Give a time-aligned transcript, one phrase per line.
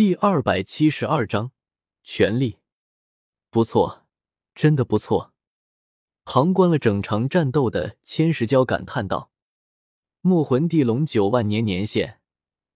[0.00, 1.52] 第二百七十二章，
[2.02, 2.56] 权力，
[3.50, 4.06] 不错，
[4.54, 5.34] 真的不错。
[6.24, 9.30] 旁观了整场战斗的千石蛟感叹道
[10.22, 12.18] ：“墨魂地龙九万年年限，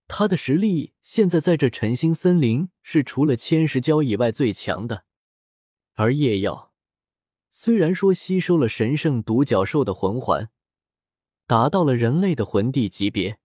[0.06, 5.06] 他的实力现在在这晨星森林是除了千石蛟以外最强的。
[5.94, 6.74] 而夜耀
[7.50, 10.50] 虽然说吸收了神圣独角兽的魂环，
[11.46, 13.38] 达到了人类的魂帝级别，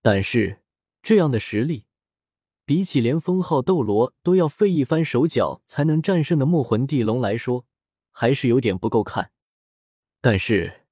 [0.00, 0.62] 但是
[1.02, 1.86] 这样的实力。”
[2.70, 7.66] 比起连封号斗罗都要费一番手脚才能战胜的墨魂地龙来说，
[8.12, 9.32] 还是有点不够看。
[10.20, 10.82] 但是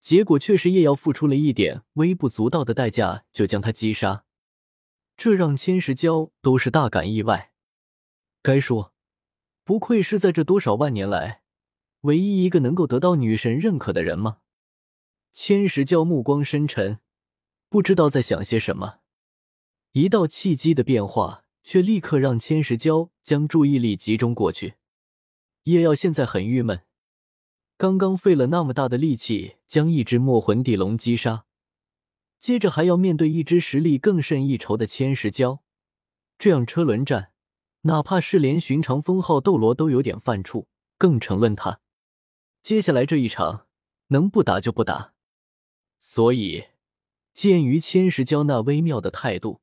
[0.00, 4.24] 结果却是叶瑶付出了一点微不足道的代价就将他击杀，
[5.14, 7.52] 这让千石娇都是大感意外。
[8.42, 8.94] 该说，
[9.62, 11.42] 不愧是在这多少万年来
[12.00, 14.38] 唯一一个能够得到女神认可的人吗？
[15.34, 17.00] 千石娇目光深沉，
[17.68, 19.00] 不知道在想些什么。
[19.96, 24.74] 一道契机的变化，却立刻让千石蛟将注意力集中过去。
[25.62, 26.82] 叶耀现在很郁闷，
[27.78, 31.46] 刚刚费了那么大的力气将一只墨魂地龙击杀，
[32.38, 35.60] 接着还要面对一只实力更胜一筹的千石蛟，
[36.38, 37.32] 这样车轮战，
[37.84, 40.66] 哪怕是连寻常封号斗罗都有点犯怵，
[40.98, 41.80] 更成论他。
[42.62, 43.66] 接下来这一场，
[44.08, 45.14] 能不打就不打。
[45.98, 46.64] 所以，
[47.32, 49.62] 鉴于千石蛟那微妙的态度。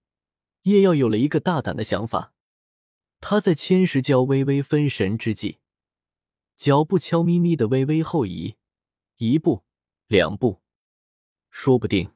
[0.64, 2.34] 叶耀有了一个大胆的想法，
[3.20, 5.60] 他在千石蛟微微分神之际，
[6.56, 8.56] 脚步悄咪咪的微微后移
[9.18, 9.64] 一步
[10.08, 10.62] 两步，
[11.50, 12.14] 说不定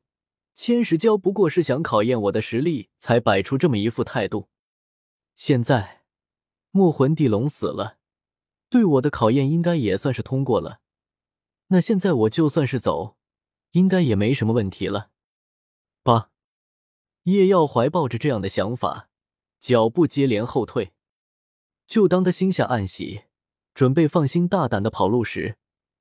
[0.53, 4.47] 千石蛟不过是想考验我的实力，才摆出这么一副态度。
[5.35, 6.05] 现在
[6.71, 7.97] 墨魂地龙死了，
[8.69, 10.79] 对我的考验应该也算是通过了。
[11.67, 13.17] 那现在我就算是走，
[13.71, 15.11] 应该也没什么问题了。
[16.01, 16.31] 八。
[17.27, 19.09] 叶耀怀抱着这样的想法，
[19.59, 20.93] 脚步接连后退。
[21.85, 23.23] 就当他心下暗喜，
[23.73, 25.57] 准备放心大胆的跑路时，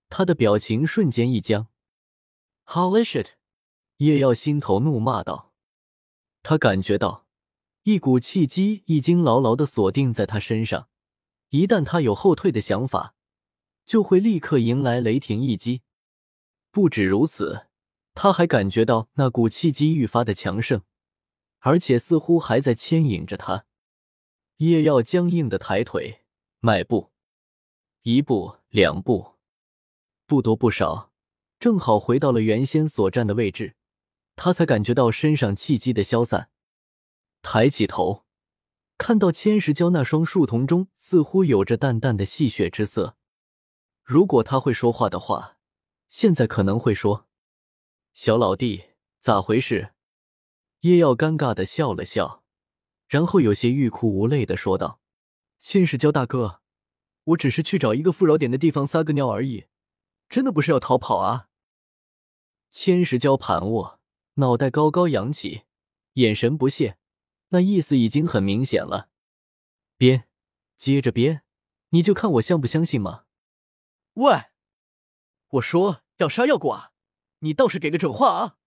[0.08, 1.66] 他的表情瞬间一僵。
[2.66, 3.30] “Holy shit！”
[3.98, 5.52] 叶耀心头怒骂道。
[6.44, 7.26] 他感觉到
[7.82, 10.88] 一股气机已经牢牢的锁定在他身上，
[11.48, 13.16] 一旦他有后退的想法，
[13.84, 15.82] 就会立刻迎来雷霆一击。
[16.70, 17.66] 不止如此，
[18.14, 20.82] 他还感觉到那股气机愈发的强盛。
[21.60, 23.66] 而且似乎还在牵引着他，
[24.58, 26.24] 叶耀僵硬的抬腿
[26.60, 27.10] 迈步，
[28.02, 29.34] 一步两步，
[30.26, 31.12] 不多不少，
[31.58, 33.74] 正好回到了原先所站的位置，
[34.36, 36.50] 他才感觉到身上气机的消散。
[37.42, 38.24] 抬起头，
[38.98, 43.16] 看到千石娇那双树瞳中似乎有着淡淡的戏谑之色。
[44.02, 45.58] 如果他会说话的话，
[46.08, 47.26] 现在可能会说
[48.14, 48.84] ：“小老弟，
[49.18, 49.94] 咋回事？”
[50.86, 52.44] 叶耀尴尬的笑了笑，
[53.08, 55.00] 然后有些欲哭无泪的说道
[55.58, 56.60] ：“千石蛟大哥，
[57.24, 59.66] 我只是去找一个富饶点的地方撒个尿而已，
[60.28, 61.48] 真的不是要逃跑啊。”
[62.70, 63.98] 千石娇盘卧，
[64.34, 65.62] 脑袋高高扬起，
[66.12, 66.98] 眼神不屑，
[67.48, 69.08] 那意思已经很明显了。
[69.96, 70.28] 编，
[70.76, 71.42] 接着编，
[71.88, 73.24] 你就看我相不相信吗？
[74.14, 74.44] 喂，
[75.48, 76.92] 我说要杀要剐，
[77.40, 78.58] 你倒是给个准话啊！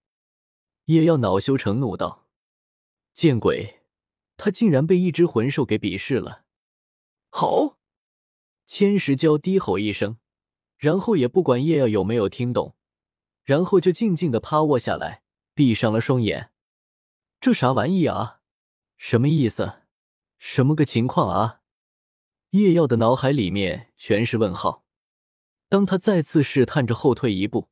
[0.89, 2.25] 叶耀恼羞成怒道
[3.13, 3.81] ：“见鬼！
[4.37, 6.45] 他竟然被一只魂兽给鄙视了！”
[7.29, 7.77] 吼！
[8.65, 10.17] 千石娇低吼一声，
[10.77, 12.75] 然后也不管叶耀有没有听懂，
[13.43, 15.21] 然后就静静的趴卧下来，
[15.53, 16.51] 闭上了双眼。
[17.39, 18.41] 这啥玩意啊？
[18.97, 19.83] 什么意思？
[20.39, 21.61] 什么个情况啊？
[22.49, 24.83] 叶耀的脑海里面全是问号。
[25.67, 27.69] 当他再次试探着后退一步。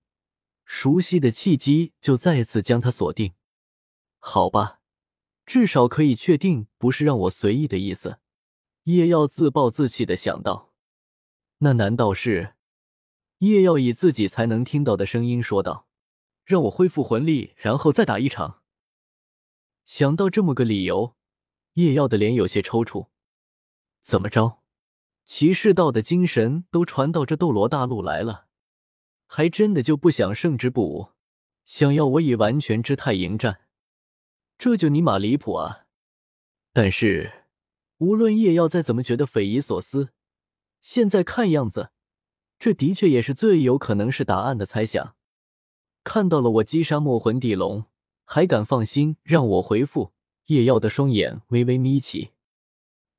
[0.69, 3.33] 熟悉的契机就再次将他锁定，
[4.19, 4.81] 好吧，
[5.45, 8.19] 至少可以确定不是让我随意的意思。
[8.83, 10.73] 叶耀自暴自弃的想到，
[11.59, 12.55] 那难道是？
[13.37, 15.87] 叶耀以自己才能听到的声音说道
[16.43, 18.61] ：“让我恢复魂力，然后再打一场。”
[19.85, 21.15] 想到这么个理由，
[21.73, 23.07] 叶耀的脸有些抽搐。
[24.01, 24.59] 怎么着？
[25.23, 28.46] 骑士道的精神都传到这斗罗大陆来了？
[29.27, 31.09] 还真的就不想胜之不武，
[31.63, 33.61] 想要我以完全之态迎战，
[34.57, 35.85] 这就尼玛离谱啊！
[36.73, 37.43] 但是
[37.97, 40.09] 无论叶耀再怎么觉得匪夷所思，
[40.79, 41.91] 现在看样子，
[42.57, 45.15] 这的确也是最有可能是答案的猜想。
[46.03, 47.85] 看到了我击杀墨魂地龙，
[48.23, 50.13] 还敢放心让我回复？
[50.45, 52.31] 叶耀的双眼微微眯起，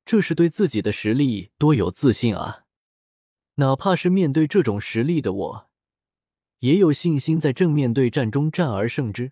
[0.03, 2.65] 这是对自己的实力多有自信啊！
[3.55, 5.68] 哪怕是面对这种实力的我。
[6.59, 9.31] 也有信心在正面对战中战而胜之。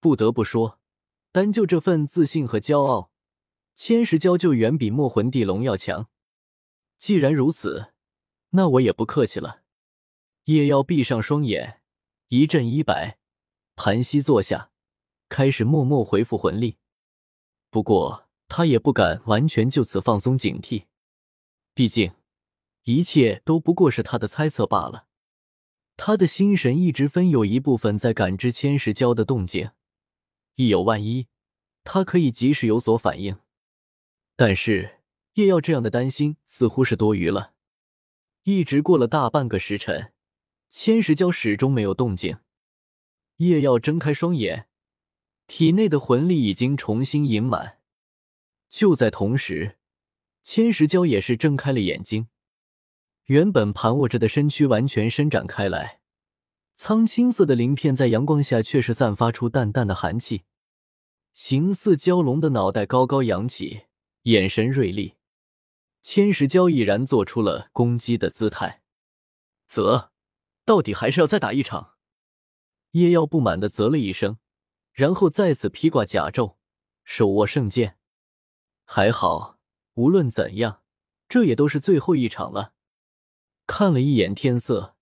[0.00, 0.80] 不得不说，
[1.32, 3.12] 单就这份自信和骄傲，
[3.74, 6.08] 千石蛟就远比墨魂地龙要强。
[6.98, 7.92] 既然如此，
[8.50, 9.62] 那我也不客气了。
[10.44, 11.82] 叶妖闭上双眼，
[12.28, 13.18] 一阵衣摆，
[13.76, 14.70] 盘膝坐下，
[15.28, 16.78] 开始默默恢复魂力。
[17.70, 20.86] 不过他也不敢完全就此放松警惕，
[21.74, 22.12] 毕竟
[22.84, 25.06] 一切都不过是他的猜测罢了。
[26.02, 29.72] 他的心神一直分有一部分在感知千石蛟的动静，
[30.54, 31.26] 一有万一，
[31.84, 33.38] 他可以及时有所反应。
[34.34, 35.00] 但是
[35.34, 37.52] 叶耀这样的担心似乎是多余了。
[38.44, 40.14] 一直过了大半个时辰，
[40.70, 42.38] 千石蛟始终没有动静。
[43.36, 44.68] 叶耀睁开双眼，
[45.46, 47.80] 体内的魂力已经重新盈满。
[48.70, 49.76] 就在同时，
[50.42, 52.28] 千石蛟也是睁开了眼睛。
[53.26, 56.00] 原本盘卧着的身躯完全伸展开来，
[56.74, 60.44] 苍青色的鳞片在阳光下却是散发出淡淡的寒气。
[61.32, 63.82] 形似蛟龙的脑袋高高扬起，
[64.22, 65.14] 眼神锐利。
[66.02, 68.82] 千石蛟已然做出了攻击的姿态。
[69.68, 70.10] 啧，
[70.64, 71.94] 到底还是要再打一场。
[72.92, 74.38] 叶耀不满的啧了一声，
[74.92, 76.56] 然后再次披挂甲胄，
[77.04, 77.96] 手握圣剑。
[78.84, 79.60] 还好，
[79.94, 80.82] 无论怎样，
[81.28, 82.72] 这也都是最后一场了。
[83.70, 84.96] 看了一眼天色，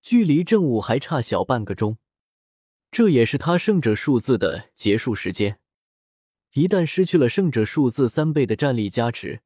[0.00, 1.98] 距离正午还差小半个钟，
[2.92, 5.58] 这也是他胜者数字的结束时间。
[6.52, 9.42] 一旦失去了胜者数字三倍的战力加持，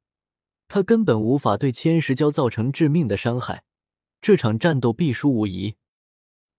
[0.68, 3.64] 他根本无法对千石蛟造成致命的伤害，
[4.20, 5.76] 这场战斗必输无疑。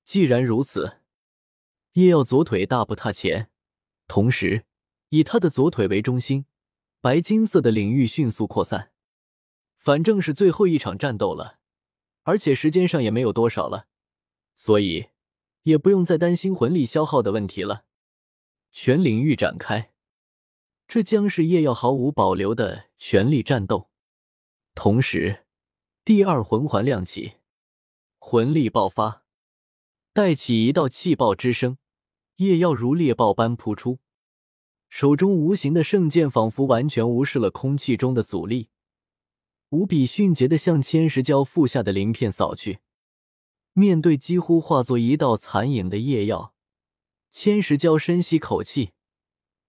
[0.04, 1.02] 既然如此，
[1.94, 3.52] 叶耀左腿大步踏前，
[4.08, 4.66] 同时
[5.10, 6.46] 以他的左腿为中心，
[7.00, 8.92] 白金色的领域迅速扩散。
[9.78, 11.57] 反正是最后一场战斗了。
[12.28, 13.88] 而且时间上也没有多少了，
[14.54, 15.08] 所以
[15.64, 17.86] 也不用再担心魂力消耗的问题了。
[18.74, 19.94] 全领域展开，
[20.90, 23.90] 这将是叶耀毫无保留的全力战斗。
[24.76, 25.46] 同时，
[26.04, 27.36] 第二魂环亮起，
[28.20, 29.24] 魂力爆发，
[30.12, 31.78] 带起一道气爆之声，
[32.36, 34.00] 叶耀如猎豹般扑出，
[34.90, 38.68] 手中无形的圣剑仿佛完全无视了空气中的阻力。
[39.70, 42.80] 无比迅捷的向千石蛟腹下的鳞片扫去，
[43.74, 46.54] 面对几乎化作一道残影的夜耀，
[47.32, 48.92] 千石蛟深吸口气，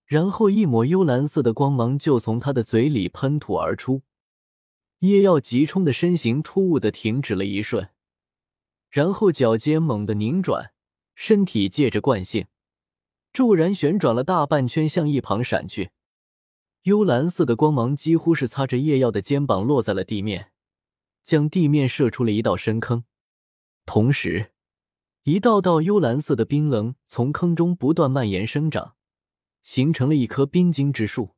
[0.06, 4.02] 然后一抹幽蓝色的光芒就从他的嘴里喷吐而出。
[5.00, 7.88] 夜耀急冲的身形突兀的停止了一瞬，
[8.90, 10.72] 然后脚尖猛地拧转，
[11.16, 12.46] 身体借着惯性
[13.32, 15.90] 骤然旋转了大半圈，向一旁闪去。
[16.88, 20.52] 幽蓝色的光芒几乎是擦着叶耀的肩膀落在了地面，
[21.22, 23.04] 将地面射出了一道深坑。
[23.84, 24.52] 同时，
[25.24, 28.94] 一道道幽蓝色的冰棱从坑中不断蔓延生长，
[29.62, 31.34] 形成了一棵冰晶之树。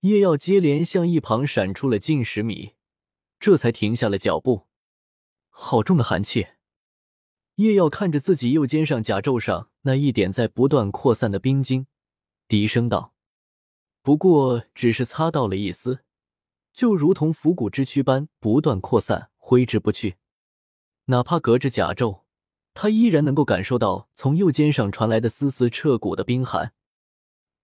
[0.00, 2.72] 叶耀接连向一旁闪出了近十米，
[3.38, 4.62] 这才停下了脚步。
[5.50, 6.46] 好重的寒气！
[7.56, 11.86] 叶耀看着自己右肩上甲胄上那一点在不断扩散的冰晶，
[12.48, 13.13] 低声道。
[14.04, 16.00] 不过，只是擦到了一丝，
[16.74, 20.16] 就如同腐骨之躯般不断扩散，挥之不去。
[21.06, 22.20] 哪怕隔着甲胄，
[22.74, 26.74] 他依然能够感受到从右肩上传来的丝丝彻骨的冰寒。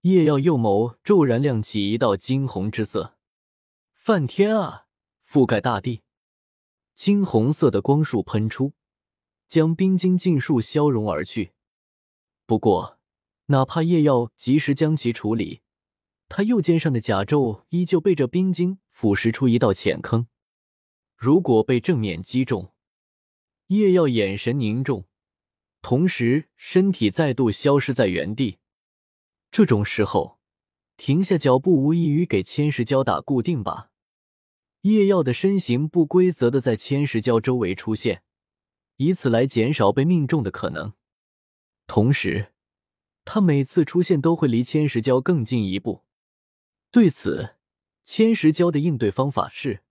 [0.00, 3.18] 叶耀右眸骤然亮起一道金红之色，
[3.92, 4.86] 梵天啊，
[5.22, 6.00] 覆盖大地，
[6.94, 8.72] 金红色的光束喷出，
[9.46, 11.52] 将冰晶尽数消融而去。
[12.46, 12.98] 不过，
[13.48, 15.60] 哪怕叶耀及时将其处理。
[16.32, 20.28] 他右肩上的甲胄依旧被这冰晶腐蚀出一道浅坑，
[21.16, 22.72] 如果被正面击中，
[23.66, 25.08] 叶耀眼神凝重，
[25.82, 28.58] 同时身体再度消失在原地。
[29.50, 30.38] 这种时候，
[30.96, 33.88] 停下脚步无异于给千石蛟打固定靶。
[34.82, 38.22] 叶耀的身形不规则的在千石蛟周围出现，
[38.98, 40.92] 以此来减少被命中的可能。
[41.88, 42.52] 同时，
[43.24, 46.04] 他每次出现都会离千石蛟更近一步。
[46.92, 47.54] 对此，
[48.02, 49.84] 千石蛟的应对方法是：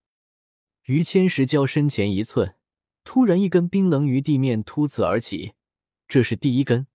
[0.84, 2.56] 于千石蛟身前一寸，
[3.06, 5.54] 突然一根冰棱于地面突刺而起，
[6.10, 6.88] 这是第一根。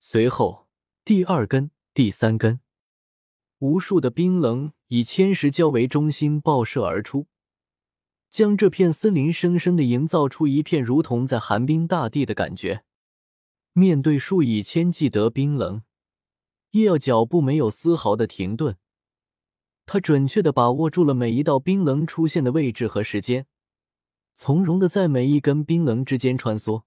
[0.00, 0.66] 随后，
[1.04, 2.58] 第二根、第三根，
[3.60, 7.28] 无数的冰棱以千石蛟为中心爆射而出，
[8.28, 12.82] 将这片森林生生的营造出一片如同在寒冰大地的感觉。
[13.72, 15.84] 面对数以千计的冰棱，
[16.72, 18.76] 叶耀脚步没有丝毫的停顿。
[19.84, 23.46] 他准确的把握住了每一道冰棱出现的位置和时间，
[24.34, 26.84] 从容的在每一根冰棱之间穿梭，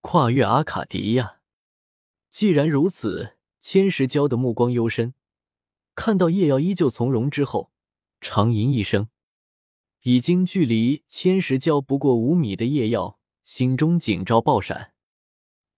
[0.00, 1.40] 跨越阿卡迪亚。
[2.30, 5.14] 既然如此，千石蛟的目光幽深，
[5.94, 7.70] 看到叶耀依旧从容之后，
[8.20, 9.08] 长吟一声。
[10.02, 14.92] 已经距离千石礁不过五米的叶耀，心中警兆爆闪，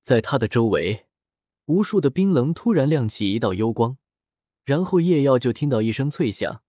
[0.03, 1.07] 在他的周围，
[1.65, 3.97] 无数的冰棱突然亮起一道幽光，
[4.69, 6.63] 然后叶耀就听到一声脆响，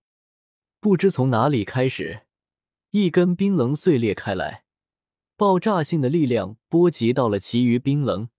[0.80, 2.22] 不知从哪里开始，
[2.92, 4.64] 一根冰棱碎裂开来，
[5.36, 8.30] 爆炸性的力量波及到了其余冰棱，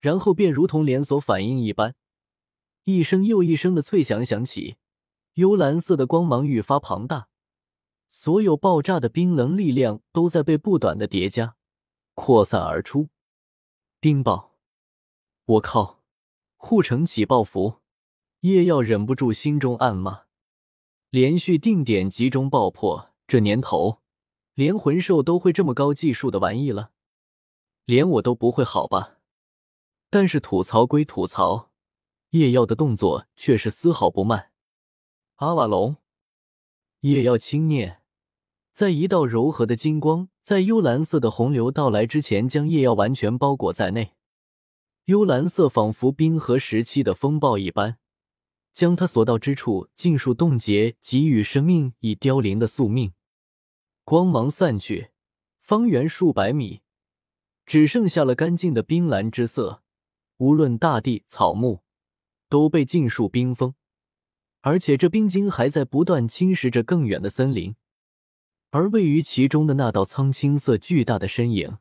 [0.00, 1.94] 然后便如同连锁反应一般，
[2.82, 4.74] 一声又一声的脆响响起，
[5.34, 7.28] 幽蓝色的光芒愈发庞大。
[8.08, 11.54] 所有爆炸的冰棱力量都在被不断的叠加、
[12.14, 13.08] 扩散而出。
[14.00, 14.56] 冰爆！
[15.44, 16.02] 我靠！
[16.56, 17.83] 护城起爆符！
[18.44, 20.24] 叶耀忍不住心中暗骂。
[21.08, 24.02] 连续定点集中爆破，这年头
[24.52, 26.90] 连魂兽都会这么高技术的玩意了，
[27.86, 29.16] 连我都不会好吧？
[30.10, 31.70] 但是吐槽归吐槽，
[32.30, 34.50] 叶耀的动作却是丝毫不慢。
[35.36, 35.96] 阿瓦隆，
[37.00, 38.02] 叶耀轻念。
[38.72, 44.12] 在一道柔和的金光，在幽蓝色的洪流到来之前，将叶耀完全包裹在内。
[45.06, 47.96] 幽蓝色仿佛冰河时期的风暴一般，
[48.74, 53.12] 将他所到之处尽数冻结，给予生命已凋零的宿命。
[54.02, 55.12] 光芒散去，
[55.60, 56.82] 方圆数百米
[57.64, 59.82] 只剩下了干净的冰蓝之色。
[60.38, 61.84] 无论大地、草木，
[62.48, 63.74] 都被尽数冰封，
[64.62, 67.76] 而且这冰晶还在不断侵蚀着更远的森林。
[68.70, 71.78] 而位于其中的那道苍青色巨大的身影，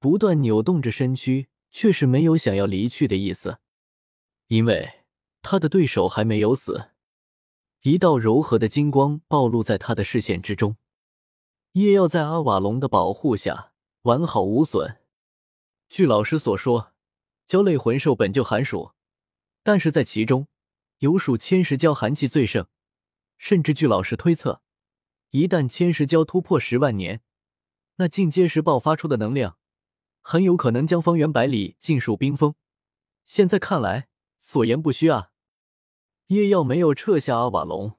[0.00, 3.58] 不断扭动着身躯，却是没有想要离去的意思，
[4.48, 5.04] 因为
[5.48, 6.90] 他的对手还没有死。
[7.82, 10.76] 一道柔和的金光暴露在他的视线之中，
[11.74, 13.70] 叶耀在阿瓦隆的保护下
[14.02, 14.96] 完好无损。
[15.88, 16.92] 据老师所说，
[17.46, 18.90] 蛟类魂兽本就寒暑，
[19.62, 20.48] 但是在其中
[20.98, 22.66] 有属千石蛟寒气最盛，
[23.38, 24.60] 甚至据老师推测。
[25.30, 27.22] 一旦千石蛟突破十万年，
[27.96, 29.58] 那进阶时爆发出的能量，
[30.20, 32.56] 很有可能将方圆百里尽数冰封。
[33.24, 34.08] 现在看来，
[34.40, 35.30] 所言不虚啊！
[36.28, 37.92] 叶耀没有撤下阿瓦隆，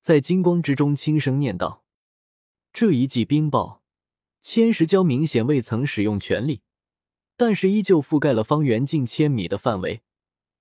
[0.00, 1.84] 在金光之中轻声念道
[2.72, 3.82] ：“这一记冰爆，
[4.42, 6.60] 千石蛟明显未曾使用全力，
[7.36, 10.02] 但是依旧覆盖了方圆近千米的范围，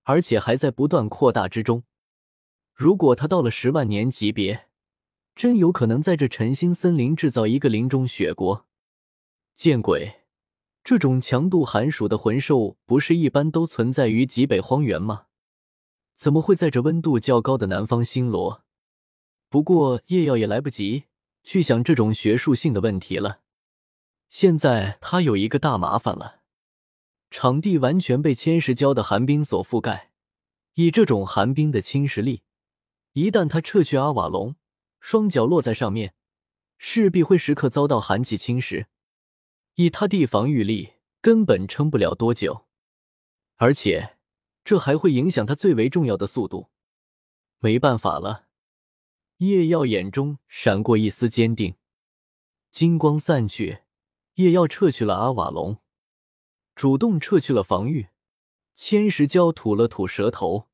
[0.03, 1.84] 而且还在不断扩大之中。
[2.74, 4.68] 如果他到了十万年级别，”
[5.36, 8.68] 真有可能在这晨星森林制造一个林中雪国。
[9.56, 10.22] 见鬼！
[10.84, 15.27] 这种强度寒暑的魂兽，不是一般都存在于极北荒原吗？
[16.15, 18.63] 怎么会在这温度较高的南方星罗？
[19.50, 21.06] 不过叶耀也来不及
[21.44, 23.41] 去想这种学术性的问题了。
[24.30, 26.41] 现在他有一个大麻烦了：
[27.30, 30.12] 场地完全被千石礁的寒冰所覆盖。
[30.75, 32.44] 以这种寒冰的侵蚀力，
[33.12, 34.56] 一旦他撤去阿瓦隆，
[35.01, 36.13] 双脚落在上面，
[36.77, 38.86] 势必会时刻遭到寒气侵蚀。
[39.75, 42.68] 以他地防御力，根本撑不了多久，
[43.58, 44.15] 而且
[44.63, 46.70] 这还会影响他最为重要的速度。
[47.60, 48.48] 没办法了，
[49.38, 51.75] 叶耀眼中闪过一丝坚定。
[52.72, 53.80] 金光散去，
[54.36, 55.80] 叶耀撤去了阿瓦隆，
[56.74, 58.08] 主动撤去了防御。
[58.74, 60.70] 千石蛟吐了吐舌头，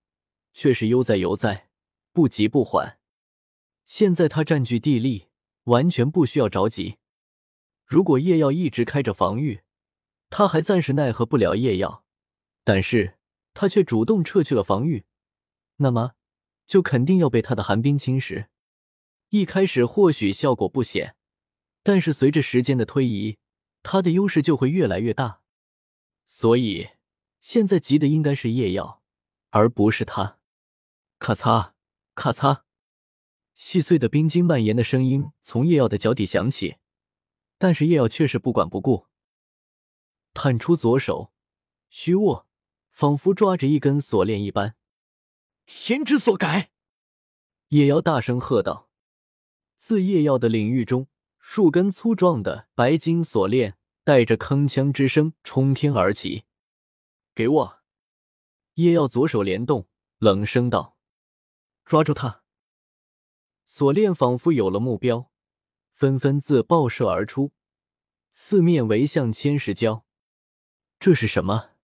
[0.54, 1.70] 却是悠哉悠哉，
[2.14, 3.00] 不急不缓。
[3.86, 5.28] 现在他占据地利，
[5.64, 6.98] 完全不需要着急。
[7.86, 9.62] 如果叶耀一直开着防御，
[10.30, 12.06] 他还暂时奈何不了叶耀。
[12.64, 13.17] 但是
[13.60, 15.04] 他却主动撤去了防御，
[15.78, 16.12] 那么
[16.68, 18.50] 就肯定要被他的寒冰侵蚀。
[19.30, 21.16] 一开始或许效果不显，
[21.82, 23.40] 但是随着时间的推移，
[23.82, 25.42] 他的优势就会越来越大。
[26.28, 26.90] 所以
[27.42, 29.02] 现在急的应该是叶耀，
[29.50, 30.38] 而不是他。
[31.18, 31.72] 咔嚓，
[32.14, 32.62] 咔嚓。
[33.56, 36.76] 细碎的冰晶蔓延的声音从叶耀的脚底响起，
[37.58, 39.08] 但是叶耀却是不管不顾，
[40.36, 41.34] 探出左手，
[41.90, 42.47] 虚握，
[42.98, 44.76] 仿佛抓着一根锁链一般。
[45.68, 46.72] 天之所改！
[47.68, 48.90] 叶瑶大声喝道。
[49.76, 56.46] 自叶耀的领域中，数根粗壮的白金锁链带着铿锵之声冲天而起。
[57.36, 57.80] 给我！
[58.74, 59.88] 叶耀左手连动，
[60.18, 60.98] 冷声道
[61.86, 62.42] ：“抓住他！”
[63.68, 65.30] 锁链仿佛有了目标，
[65.94, 67.52] 纷纷自爆射而出，
[68.32, 70.02] 四面围向千石蛟。
[71.00, 71.77] 这是什么？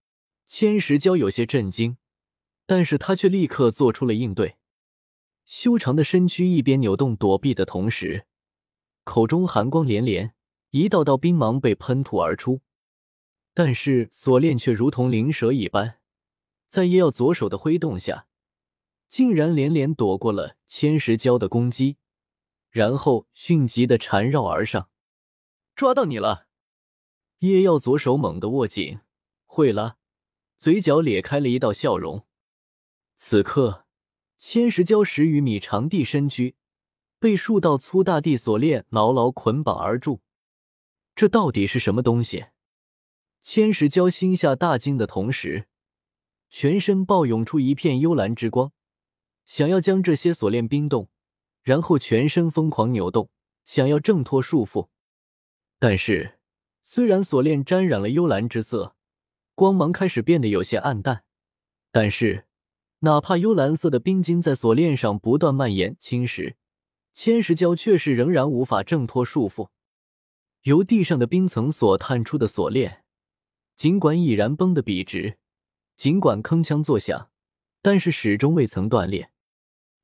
[0.45, 1.97] 千石蛟有些震惊，
[2.65, 4.57] 但是他却立刻做出了应对。
[5.45, 8.25] 修长的身躯一边扭动躲避的同时，
[9.03, 10.33] 口中寒光连连，
[10.69, 12.61] 一道道冰芒被喷吐而出。
[13.53, 15.99] 但是锁链却如同灵蛇一般，
[16.67, 18.27] 在叶耀左手的挥动下。
[19.07, 21.97] 竟然连连躲过了千石蛟的攻击，
[22.71, 24.89] 然后迅疾的缠绕而上。
[25.75, 26.47] 抓到你了！
[27.39, 29.01] 叶耀左手猛地握紧，
[29.45, 29.97] 会了，
[30.63, 32.25] 嘴角咧开了一道笑容。
[33.17, 33.85] 此刻，
[34.37, 36.55] 千石蛟十余米长地身躯
[37.19, 40.21] 被数道粗大地锁链牢牢捆绑而住。
[41.15, 42.45] 这到底是什么东西？
[43.41, 45.67] 千石蛟心下大惊的同时，
[46.49, 48.71] 全身暴涌出一片幽蓝之光，
[49.43, 51.09] 想要将这些锁链冰冻，
[51.61, 53.29] 然后全身疯狂扭动，
[53.65, 54.87] 想要挣脱束缚。
[55.77, 56.39] 但是，
[56.81, 58.95] 虽然锁链沾染了幽蓝之色，
[59.55, 61.23] 光芒开始变得有些暗淡，
[61.91, 62.45] 但是，
[62.99, 66.55] 哪怕幽蓝色的冰晶在锁链上不断蔓延侵蚀，
[67.13, 69.69] 千石蛟却是仍然无法挣脱束缚。
[70.63, 73.03] 由地上的冰层所探出的锁链，
[73.75, 75.37] 尽管已然绷得笔直，
[75.97, 77.29] 尽管铿锵作响，
[77.81, 79.31] 但是始终未曾断裂。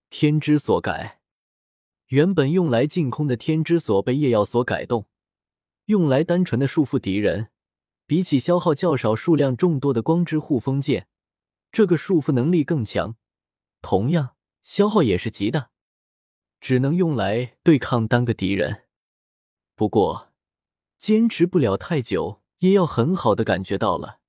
[0.09, 1.21] 天之锁改，
[2.07, 5.07] 原本用来净空的天之锁被夜耀所改动。
[5.85, 7.49] 用来单纯的束缚敌人，
[8.09, 11.07] 比起消耗较少、数量众多的光之护锋剑，
[11.71, 13.15] 这个束缚能力更强，
[13.83, 15.69] 同样消耗也是极大，
[16.59, 18.85] 只能用来对抗单个敌人。
[19.75, 20.31] 不过，
[20.97, 24.21] 坚持不了太久，也要很好的感觉到了，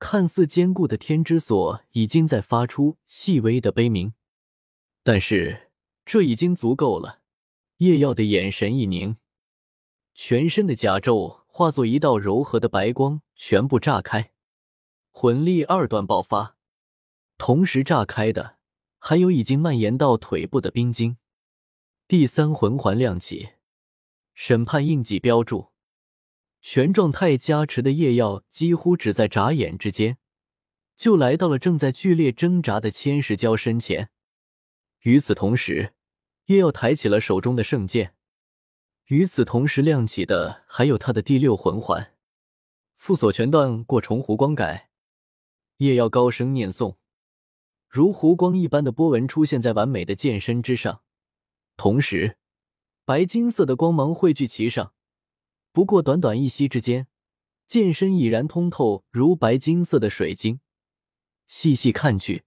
[0.00, 4.14] 看似坚固的天之锁已经在发出细微的悲鸣，
[5.04, 5.70] 但是
[6.04, 7.20] 这已经足够了。
[7.76, 9.18] 叶耀的眼神一凝。
[10.12, 14.30] 全身的甲胄化作一道柔和的白光，全部炸开，
[15.10, 16.58] 魂力二段爆发。
[17.38, 18.58] 同时炸开的
[18.98, 21.16] 还有已经蔓延到腿部的冰晶。
[22.06, 23.52] 第三魂环亮起，
[24.34, 25.70] 审判印记标注，
[26.60, 30.18] 全状态加持的夜耀几乎只在眨眼之间，
[30.94, 34.10] 就来到了正在剧烈挣扎的千石蛟身前。
[35.04, 35.94] 与此同时，
[36.48, 38.12] 夜耀抬起了手中的圣剑。
[39.06, 42.14] 与此同时亮起的还有他的第六魂环，
[43.00, 44.90] 缚锁全段过重湖光改。
[45.76, 46.96] 夜耀高声念诵，
[47.88, 51.02] 如湖光一般的波纹出现在完美的剑身之上，
[51.76, 52.36] 同时
[53.04, 54.92] 白金色的光芒汇聚其上。
[55.70, 57.06] 不过短短一息之间，
[57.68, 60.58] 剑身已然通透如白金色的水晶。
[61.46, 62.42] 细细看去，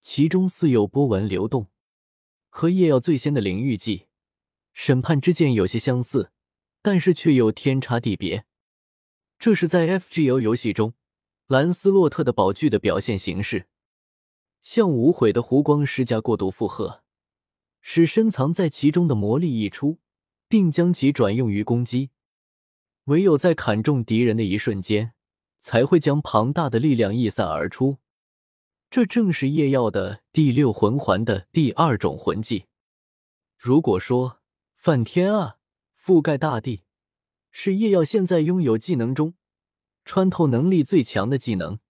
[0.00, 1.66] 其中似有波纹流动，
[2.48, 4.07] 和夜耀最先的灵域技。
[4.80, 6.30] 审判之剑有些相似，
[6.82, 8.44] 但是却又天差地别。
[9.36, 10.94] 这是在 FGO 游戏中
[11.48, 13.66] 兰斯洛特的宝具的表现形式，
[14.62, 17.02] 向无悔的湖光施加过度负荷，
[17.80, 19.98] 使深藏在其中的魔力溢出，
[20.48, 22.10] 并将其转用于攻击。
[23.06, 25.12] 唯有在砍中敌人的一瞬间，
[25.58, 27.98] 才会将庞大的力量溢散而出。
[28.88, 32.66] 这正是夜耀的第六魂环的第二种魂技。
[33.58, 34.38] 如果说，
[34.80, 35.56] 梵天啊，
[36.00, 36.84] 覆盖大地，
[37.50, 39.34] 是夜耀现在拥有技能中
[40.04, 41.80] 穿透能力最强的技能。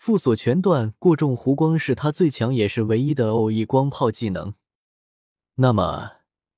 [0.00, 4.54] 缚锁全段过重弧光是他最强也是唯一的偶翼光炮技能。
[5.56, 6.12] 那么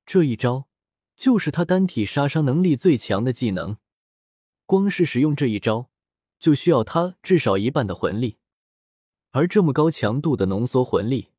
[0.06, 0.68] 这一招
[1.16, 3.76] 就是他单体杀伤能力最强的技能。
[4.66, 5.90] 光是使用这一招，
[6.38, 8.38] 就需要他至少一半的魂力，
[9.32, 11.30] 而这么高强度的浓缩魂力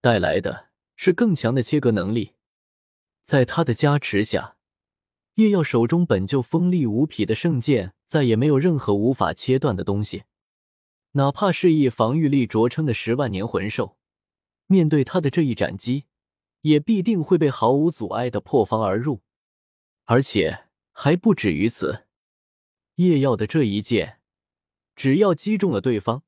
[0.00, 2.32] 带来的是更强的切割能力。
[3.24, 4.56] 在他的加持下，
[5.36, 10.24] 叶耀手中本就锋利无匹的圣剑再也没有任何无法切断的东西。
[11.12, 13.96] 哪怕是以防御力着称的十万年魂兽，
[14.66, 16.04] 面对他的这一斩击，
[16.60, 19.22] 也必定会被毫无阻碍的破防而入。
[20.04, 22.04] 而且还不止于此，
[22.96, 24.20] 叶耀的这一剑，
[24.94, 26.24] 只要击中了对方，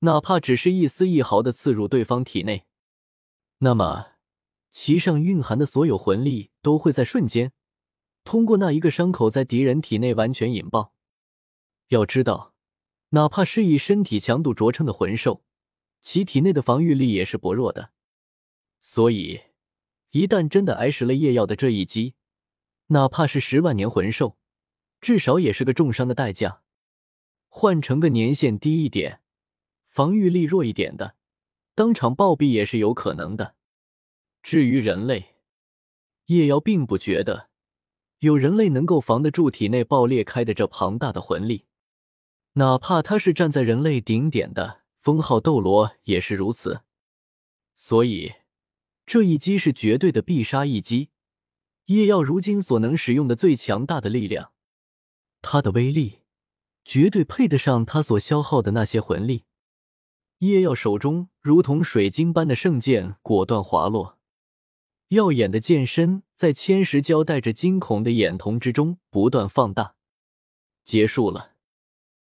[0.00, 2.66] 哪怕只是一丝一毫的刺入对方体内，
[3.58, 4.11] 那么。
[4.72, 7.52] 其上蕴含的所有魂力都会在瞬间
[8.24, 10.94] 通过那一个伤口在敌人体内完全引爆。
[11.88, 12.54] 要知道，
[13.10, 15.44] 哪怕是以身体强度著称的魂兽，
[16.00, 17.90] 其体内的防御力也是薄弱的。
[18.80, 19.42] 所以，
[20.10, 22.14] 一旦真的挨实了夜耀的这一击，
[22.86, 24.38] 哪怕是十万年魂兽，
[25.00, 26.62] 至少也是个重伤的代价。
[27.48, 29.20] 换成个年限低一点、
[29.86, 31.16] 防御力弱一点的，
[31.74, 33.56] 当场暴毙也是有可能的。
[34.42, 35.36] 至于人类，
[36.26, 37.48] 叶瑶并不觉得
[38.18, 41.66] 有人类能够防得住体内爆裂开的这庞大的魂力，
[42.54, 46.82] 哪怕他是站在人类顶点的封号斗罗也是如此。
[47.74, 48.32] 所以，
[49.06, 51.10] 这一击是绝对的必杀一击，
[51.86, 54.52] 叶耀如今所能使用的最强大的力量，
[55.40, 56.20] 他的威力
[56.84, 59.44] 绝对配得上他所消耗的那些魂力。
[60.38, 64.18] 叶耀手中如同水晶般的圣剑果断滑落，
[65.12, 69.94] 耀眼的剑身在千石交带着惊恐的眼瞳之中不断放大。
[70.84, 71.51] 结束了。